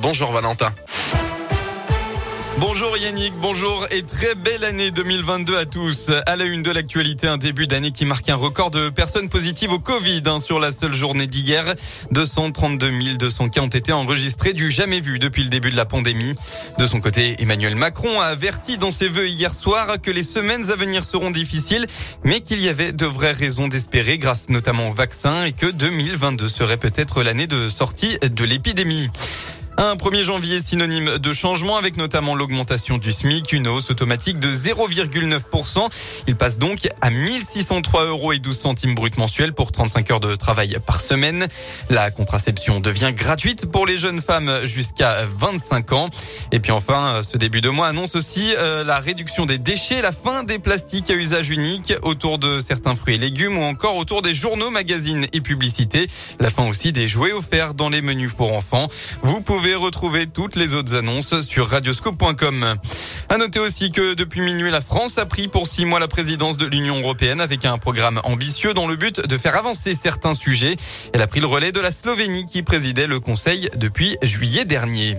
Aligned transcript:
Bonjour 0.00 0.30
Valentin. 0.30 0.72
Bonjour 2.58 2.96
Yannick, 2.96 3.32
bonjour 3.40 3.88
et 3.90 4.02
très 4.02 4.36
belle 4.36 4.62
année 4.62 4.92
2022 4.92 5.56
à 5.56 5.66
tous. 5.66 6.12
À 6.26 6.36
la 6.36 6.44
une 6.44 6.62
de 6.62 6.70
l'actualité, 6.70 7.26
un 7.26 7.38
début 7.38 7.66
d'année 7.66 7.90
qui 7.90 8.04
marque 8.04 8.30
un 8.30 8.36
record 8.36 8.70
de 8.70 8.88
personnes 8.88 9.28
positives 9.28 9.72
au 9.72 9.80
Covid 9.80 10.22
hein, 10.26 10.38
sur 10.38 10.60
la 10.60 10.70
seule 10.70 10.94
journée 10.94 11.26
d'hier. 11.26 11.74
232 12.12 13.16
200 13.18 13.48
cas 13.48 13.62
ont 13.62 13.66
été 13.66 13.92
enregistrés 13.92 14.52
du 14.52 14.70
jamais 14.70 15.00
vu 15.00 15.18
depuis 15.18 15.42
le 15.42 15.48
début 15.48 15.72
de 15.72 15.76
la 15.76 15.86
pandémie. 15.86 16.36
De 16.78 16.86
son 16.86 17.00
côté, 17.00 17.34
Emmanuel 17.42 17.74
Macron 17.74 18.20
a 18.20 18.26
averti 18.26 18.78
dans 18.78 18.92
ses 18.92 19.08
vœux 19.08 19.28
hier 19.28 19.52
soir 19.52 20.00
que 20.00 20.12
les 20.12 20.22
semaines 20.22 20.70
à 20.70 20.76
venir 20.76 21.02
seront 21.02 21.32
difficiles, 21.32 21.86
mais 22.22 22.42
qu'il 22.42 22.62
y 22.62 22.68
avait 22.68 22.92
de 22.92 23.06
vraies 23.06 23.32
raisons 23.32 23.66
d'espérer 23.66 24.18
grâce 24.18 24.48
notamment 24.50 24.90
au 24.90 24.92
vaccin 24.92 25.46
et 25.46 25.52
que 25.52 25.66
2022 25.66 26.48
serait 26.48 26.76
peut-être 26.76 27.24
l'année 27.24 27.48
de 27.48 27.68
sortie 27.68 28.18
de 28.20 28.44
l'épidémie. 28.44 29.10
Un 29.76 29.96
1er 29.96 30.22
janvier 30.22 30.60
synonyme 30.60 31.18
de 31.18 31.32
changement 31.32 31.76
avec 31.76 31.96
notamment 31.96 32.36
l'augmentation 32.36 32.96
du 32.96 33.10
SMIC, 33.10 33.52
une 33.52 33.66
hausse 33.66 33.90
automatique 33.90 34.38
de 34.38 34.52
0,9%. 34.52 35.88
Il 36.28 36.36
passe 36.36 36.58
donc 36.58 36.88
à 37.00 37.10
1603 37.10 38.04
euros 38.04 38.32
et 38.32 38.38
12 38.38 38.56
centimes 38.56 38.94
brut 38.94 39.18
mensuels 39.18 39.52
pour 39.52 39.72
35 39.72 40.12
heures 40.12 40.20
de 40.20 40.36
travail 40.36 40.78
par 40.86 41.00
semaine. 41.00 41.48
La 41.90 42.12
contraception 42.12 42.78
devient 42.78 43.12
gratuite 43.12 43.68
pour 43.68 43.84
les 43.84 43.98
jeunes 43.98 44.20
femmes 44.20 44.60
jusqu'à 44.62 45.26
25 45.26 45.92
ans. 45.92 46.08
Et 46.52 46.60
puis 46.60 46.70
enfin, 46.70 47.22
ce 47.24 47.36
début 47.36 47.60
de 47.60 47.68
mois 47.68 47.88
annonce 47.88 48.14
aussi 48.14 48.54
euh, 48.56 48.84
la 48.84 49.00
réduction 49.00 49.44
des 49.44 49.58
déchets, 49.58 50.02
la 50.02 50.12
fin 50.12 50.44
des 50.44 50.60
plastiques 50.60 51.10
à 51.10 51.14
usage 51.14 51.50
unique 51.50 51.94
autour 52.02 52.38
de 52.38 52.60
certains 52.60 52.94
fruits 52.94 53.16
et 53.16 53.18
légumes 53.18 53.58
ou 53.58 53.62
encore 53.62 53.96
autour 53.96 54.22
des 54.22 54.34
journaux, 54.36 54.70
magazines 54.70 55.26
et 55.32 55.40
publicités. 55.40 56.06
La 56.38 56.50
fin 56.50 56.68
aussi 56.68 56.92
des 56.92 57.08
jouets 57.08 57.32
offerts 57.32 57.74
dans 57.74 57.88
les 57.88 58.02
menus 58.02 58.34
pour 58.34 58.52
enfants. 58.52 58.88
Vous 59.22 59.40
pouvez 59.40 59.63
pouvez 59.64 59.76
retrouver 59.76 60.26
toutes 60.26 60.56
les 60.56 60.74
autres 60.74 60.94
annonces 60.94 61.40
sur 61.40 61.70
radioscope.com. 61.70 62.74
À 63.30 63.38
noter 63.38 63.60
aussi 63.60 63.90
que 63.90 64.12
depuis 64.12 64.42
minuit, 64.42 64.70
la 64.70 64.82
France 64.82 65.16
a 65.16 65.24
pris 65.24 65.48
pour 65.48 65.66
six 65.66 65.86
mois 65.86 65.98
la 65.98 66.06
présidence 66.06 66.58
de 66.58 66.66
l'Union 66.66 66.98
européenne 66.98 67.40
avec 67.40 67.64
un 67.64 67.78
programme 67.78 68.20
ambitieux 68.24 68.74
dans 68.74 68.86
le 68.86 68.96
but 68.96 69.26
de 69.26 69.38
faire 69.38 69.56
avancer 69.56 69.96
certains 69.98 70.34
sujets. 70.34 70.76
Elle 71.14 71.22
a 71.22 71.26
pris 71.26 71.40
le 71.40 71.46
relais 71.46 71.72
de 71.72 71.80
la 71.80 71.90
Slovénie 71.90 72.44
qui 72.44 72.62
présidait 72.62 73.06
le 73.06 73.20
Conseil 73.20 73.70
depuis 73.76 74.18
juillet 74.22 74.66
dernier. 74.66 75.16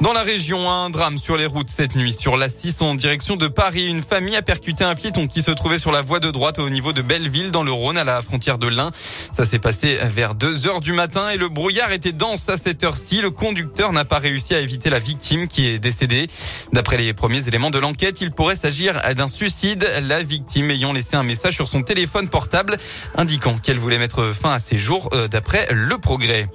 Dans 0.00 0.14
la 0.14 0.22
région, 0.22 0.70
un 0.70 0.88
drame 0.88 1.18
sur 1.18 1.36
les 1.36 1.44
routes 1.44 1.68
cette 1.68 1.94
nuit. 1.94 2.14
Sur 2.14 2.38
la 2.38 2.48
6 2.48 2.80
en 2.80 2.94
direction 2.94 3.36
de 3.36 3.48
Paris, 3.48 3.86
une 3.86 4.02
famille 4.02 4.34
a 4.34 4.40
percuté 4.40 4.82
un 4.82 4.94
piéton 4.94 5.26
qui 5.26 5.42
se 5.42 5.50
trouvait 5.50 5.78
sur 5.78 5.92
la 5.92 6.00
voie 6.00 6.20
de 6.20 6.30
droite 6.30 6.58
au 6.58 6.70
niveau 6.70 6.94
de 6.94 7.02
Belleville 7.02 7.50
dans 7.50 7.64
le 7.64 7.70
Rhône 7.70 7.98
à 7.98 8.04
la 8.04 8.22
frontière 8.22 8.56
de 8.56 8.66
l'Ain. 8.66 8.92
Ça 9.30 9.44
s'est 9.44 9.58
passé 9.58 9.98
vers 10.04 10.34
2 10.34 10.66
heures 10.66 10.80
du 10.80 10.94
matin 10.94 11.28
et 11.28 11.36
le 11.36 11.50
brouillard 11.50 11.92
était 11.92 12.12
dense 12.12 12.48
à 12.48 12.56
cette 12.56 12.82
heure-ci. 12.82 13.20
Le 13.20 13.30
conducteur 13.30 13.92
n'a 13.92 14.06
pas 14.06 14.18
réussi 14.18 14.54
à 14.54 14.60
éviter 14.60 14.88
la 14.88 15.00
victime 15.00 15.46
qui 15.46 15.66
est 15.66 15.78
décédée. 15.78 16.28
D'après 16.72 16.96
les 16.96 17.12
premiers 17.12 17.46
éléments 17.46 17.70
de 17.70 17.78
l'enquête, 17.78 18.22
il 18.22 18.32
pourrait 18.32 18.56
s'agir 18.56 18.98
d'un 19.14 19.28
suicide. 19.28 19.86
La 20.04 20.22
victime 20.22 20.70
ayant 20.70 20.94
laissé 20.94 21.16
un 21.16 21.24
message 21.24 21.56
sur 21.56 21.68
son 21.68 21.82
téléphone 21.82 22.28
portable 22.28 22.78
indiquant 23.18 23.58
qu'elle 23.58 23.78
voulait 23.78 23.98
mettre 23.98 24.32
fin 24.32 24.52
à 24.52 24.60
ses 24.60 24.78
jours 24.78 25.10
euh, 25.12 25.28
d'après 25.28 25.68
le 25.72 25.98
progrès. 25.98 26.48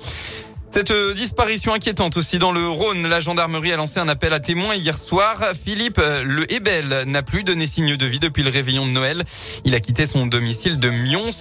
Cette 0.76 0.92
euh, 0.92 1.14
disparition 1.14 1.74
inquiétante 1.74 2.18
aussi 2.18 2.38
dans 2.38 2.52
le 2.52 2.68
Rhône, 2.68 3.08
la 3.08 3.22
gendarmerie 3.22 3.72
a 3.72 3.78
lancé 3.78 4.02
un 4.02 4.10
appel 4.10 4.34
à 4.34 4.42
témoins 4.42 4.76
hier 4.76 4.98
soir. 4.98 5.38
Philippe 5.64 6.00
euh, 6.00 6.22
Le 6.26 6.52
Hébel 6.52 7.04
n'a 7.08 7.24
plus 7.24 7.46
donné 7.46 7.66
signe 7.66 7.96
de 7.96 8.06
vie 8.06 8.20
depuis 8.20 8.44
le 8.44 8.50
réveillon 8.50 8.86
de 8.86 8.92
Noël. 8.92 9.24
Il 9.64 9.74
a 9.74 9.80
quitté 9.80 10.06
son 10.06 10.28
domicile 10.28 10.78
de 10.78 10.90
Mions. 10.90 11.32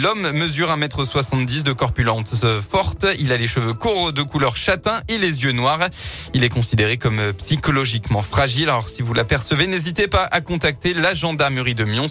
L'homme 0.00 0.30
mesure 0.30 0.68
1m70 0.70 1.64
de 1.64 1.72
corpulence 1.72 2.46
forte. 2.60 3.04
Il 3.18 3.32
a 3.32 3.36
les 3.36 3.48
cheveux 3.48 3.72
courts 3.72 4.12
de 4.12 4.22
couleur 4.22 4.56
châtain 4.56 5.00
et 5.08 5.18
les 5.18 5.42
yeux 5.42 5.50
noirs. 5.50 5.88
Il 6.32 6.44
est 6.44 6.48
considéré 6.48 6.96
comme 6.96 7.18
euh, 7.18 7.32
psychologiquement 7.32 8.22
fragile. 8.22 8.68
Alors 8.68 8.88
si 8.88 9.02
vous 9.02 9.12
l'apercevez, 9.12 9.66
n'hésitez 9.66 10.06
pas 10.06 10.28
à 10.30 10.40
contacter 10.40 10.94
la 10.94 11.14
gendarmerie 11.14 11.74
de 11.74 11.82
Mions 11.82 12.06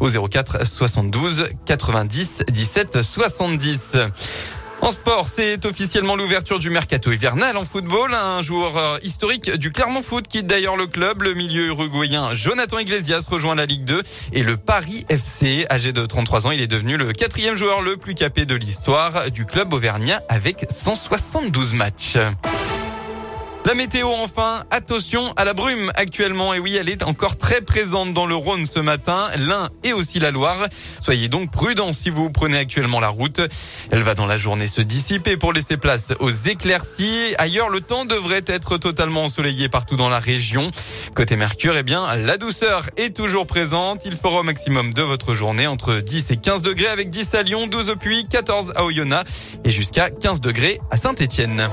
au 0.00 0.08
04 0.08 0.66
72 0.66 1.50
90 1.66 2.46
17 2.50 3.00
70. 3.00 3.96
En 4.82 4.90
sport, 4.90 5.26
c'est 5.32 5.64
officiellement 5.64 6.16
l'ouverture 6.16 6.58
du 6.58 6.70
mercato 6.70 7.10
hivernal 7.10 7.56
en 7.56 7.64
football. 7.64 8.14
Un 8.14 8.42
joueur 8.42 8.76
euh, 8.76 8.98
historique 9.02 9.50
du 9.56 9.72
Clermont 9.72 10.02
Foot 10.02 10.28
quitte 10.28 10.46
d'ailleurs 10.46 10.76
le 10.76 10.86
club. 10.86 11.22
Le 11.22 11.34
milieu 11.34 11.66
uruguayen 11.66 12.34
Jonathan 12.34 12.78
Iglesias 12.78 13.26
rejoint 13.28 13.54
la 13.54 13.66
Ligue 13.66 13.84
2 13.84 14.02
et 14.32 14.42
le 14.42 14.56
Paris 14.56 15.04
FC, 15.08 15.66
âgé 15.70 15.92
de 15.92 16.04
33 16.04 16.46
ans, 16.46 16.50
il 16.50 16.60
est 16.60 16.66
devenu 16.66 16.96
le 16.96 17.12
quatrième 17.12 17.56
joueur 17.56 17.80
le 17.80 17.96
plus 17.96 18.14
capé 18.14 18.44
de 18.44 18.54
l'histoire 18.54 19.30
du 19.30 19.46
club 19.46 19.72
auvergnat 19.72 20.22
avec 20.28 20.66
172 20.70 21.74
matchs. 21.74 22.18
La 23.66 23.74
météo 23.74 24.08
enfin, 24.22 24.62
attention 24.70 25.32
à 25.36 25.44
la 25.44 25.52
brume 25.52 25.90
actuellement. 25.96 26.54
Et 26.54 26.60
oui, 26.60 26.76
elle 26.76 26.88
est 26.88 27.02
encore 27.02 27.36
très 27.36 27.60
présente 27.60 28.14
dans 28.14 28.24
le 28.24 28.36
Rhône 28.36 28.64
ce 28.64 28.78
matin, 28.78 29.26
l'Ain 29.38 29.68
et 29.82 29.92
aussi 29.92 30.20
la 30.20 30.30
Loire. 30.30 30.68
Soyez 31.00 31.26
donc 31.26 31.50
prudents 31.50 31.92
si 31.92 32.08
vous 32.08 32.30
prenez 32.30 32.58
actuellement 32.58 33.00
la 33.00 33.08
route. 33.08 33.40
Elle 33.90 34.04
va 34.04 34.14
dans 34.14 34.26
la 34.26 34.36
journée 34.36 34.68
se 34.68 34.82
dissiper 34.82 35.36
pour 35.36 35.52
laisser 35.52 35.76
place 35.76 36.12
aux 36.20 36.30
éclaircies. 36.30 37.34
Ailleurs, 37.38 37.68
le 37.68 37.80
temps 37.80 38.04
devrait 38.04 38.44
être 38.46 38.78
totalement 38.78 39.24
ensoleillé 39.24 39.68
partout 39.68 39.96
dans 39.96 40.10
la 40.10 40.20
région. 40.20 40.70
Côté 41.16 41.34
Mercure, 41.34 41.76
eh 41.76 41.82
bien, 41.82 42.14
la 42.18 42.38
douceur 42.38 42.88
est 42.96 43.16
toujours 43.16 43.48
présente. 43.48 44.02
Il 44.04 44.14
fera 44.14 44.38
au 44.38 44.44
maximum 44.44 44.94
de 44.94 45.02
votre 45.02 45.34
journée 45.34 45.66
entre 45.66 45.96
10 45.96 46.30
et 46.30 46.36
15 46.36 46.62
degrés 46.62 46.86
avec 46.86 47.10
10 47.10 47.34
à 47.34 47.42
Lyon, 47.42 47.66
12 47.66 47.90
au 47.90 47.96
Puy, 47.96 48.28
14 48.28 48.74
à 48.76 48.84
Oyonnax 48.84 49.58
et 49.64 49.70
jusqu'à 49.70 50.10
15 50.10 50.40
degrés 50.40 50.80
à 50.92 50.96
Saint-Étienne. 50.96 51.68